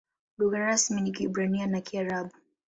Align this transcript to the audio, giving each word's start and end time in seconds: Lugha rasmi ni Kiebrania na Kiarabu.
Lugha 0.37 0.59
rasmi 0.59 1.01
ni 1.01 1.11
Kiebrania 1.11 1.67
na 1.67 1.81
Kiarabu. 1.81 2.31